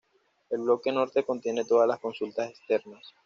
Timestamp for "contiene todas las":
1.23-1.99